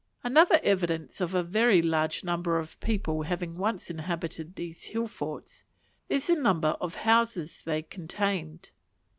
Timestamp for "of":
1.21-1.35, 2.57-2.79, 6.81-6.95